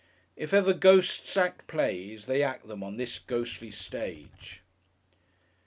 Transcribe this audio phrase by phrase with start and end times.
[0.35, 4.63] If ever Ghosts act plays, they act them on this ghostly stage.